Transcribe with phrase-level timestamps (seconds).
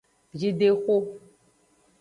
[0.39, 0.95] Jidexo.